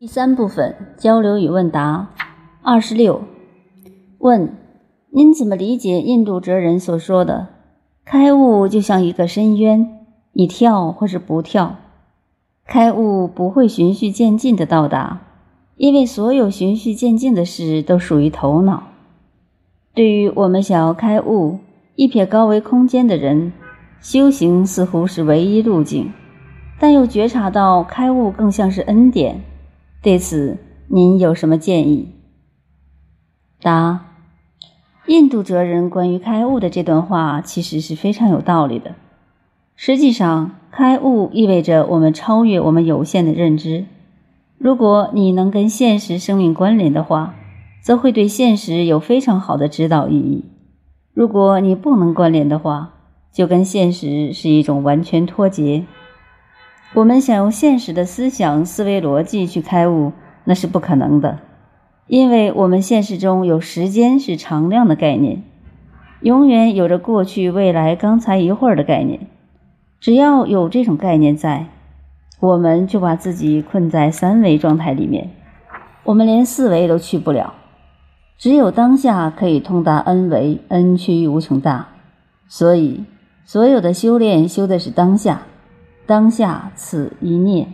[0.00, 2.08] 第三部分交流与问答。
[2.62, 3.20] 二十六，
[4.16, 4.54] 问：
[5.10, 7.48] 您怎么理解印度哲人所说的
[8.06, 9.98] “开悟就像一个深渊，
[10.32, 11.76] 你跳或是不跳？
[12.64, 15.20] 开悟不会循序渐进的到达，
[15.76, 18.84] 因为所有循序渐进的事都属于头脑。
[19.92, 21.58] 对于我们想要开悟、
[21.94, 23.52] 一瞥高维空间的人，
[24.00, 26.10] 修行似乎是唯一路径，
[26.78, 29.42] 但又觉察到开悟更像是恩典。”
[30.02, 30.56] 对此，
[30.88, 32.08] 您有什么建议？
[33.60, 34.06] 答：
[35.06, 38.94] 印度哲人关于开悟的这段话其实是非常有道理的。
[39.76, 43.84] 实际上，开悟意味着我们超越我们有限的认知。
[44.56, 47.34] 如果你能跟现实生命关联的话，
[47.82, 50.44] 则会对现实有非常好的指导意义；
[51.12, 52.94] 如果你不能关联的话，
[53.32, 55.84] 就跟现实是一种完全脱节。
[56.92, 61.38] 我们想用现实的思想、思维逻辑去开悟，那是不可能的，
[62.08, 65.44] 因为我们现实中有时间是常量的概念，
[66.20, 69.20] 永远有着过去、未来、刚才一会儿的概念。
[70.00, 71.66] 只要有这种概念在，
[72.40, 75.30] 我们就把自己困在三维状态里面，
[76.02, 77.54] 我们连四维都去不了。
[78.36, 81.88] 只有当下可以通达 n 维，n 趋于无穷大。
[82.48, 83.04] 所以，
[83.44, 85.42] 所有的修炼修的是当下。
[86.10, 87.72] 当下此一念。